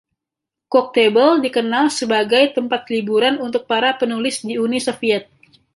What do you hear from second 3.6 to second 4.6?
para penulis di